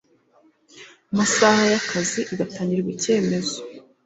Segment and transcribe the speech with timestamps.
[1.17, 3.57] masaha y akazi igatangirwa icyemezo